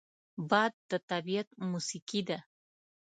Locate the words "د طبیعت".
0.91-1.47